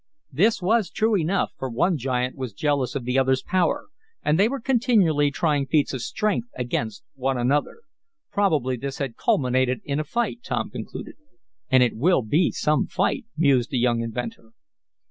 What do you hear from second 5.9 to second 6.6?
of strength